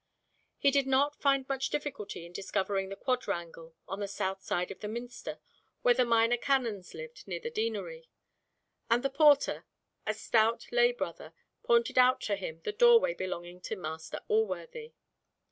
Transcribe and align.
He 0.57 0.71
did 0.71 0.87
not 0.87 1.21
find 1.21 1.47
much 1.47 1.69
difficulty 1.69 2.25
in 2.25 2.33
discovering 2.33 2.89
the 2.89 2.95
quadrangle 2.95 3.75
on 3.87 3.99
the 3.99 4.07
south 4.07 4.41
side 4.41 4.71
of 4.71 4.79
the 4.79 4.87
minster 4.87 5.37
where 5.83 5.93
the 5.93 6.05
minor 6.05 6.37
canons 6.37 6.95
lived 6.95 7.27
near 7.27 7.39
the 7.39 7.51
deanery; 7.51 8.09
and 8.89 9.03
the 9.03 9.11
porter, 9.11 9.67
a 10.07 10.15
stout 10.15 10.65
lay 10.71 10.91
brother, 10.91 11.33
pointed 11.61 11.99
out 11.99 12.19
to 12.21 12.35
him 12.35 12.61
the 12.63 12.71
doorway 12.71 13.13
belonging 13.13 13.61
to 13.61 13.75
Master 13.75 14.21
Alworthy. 14.27 14.93